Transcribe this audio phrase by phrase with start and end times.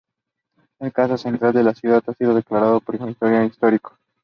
[0.79, 3.99] El casco central de la ciudad ha sido declarado patrimonio histórico.